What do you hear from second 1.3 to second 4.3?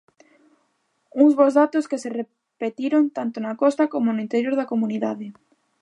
bos datos que se repetiron tanto na costa como no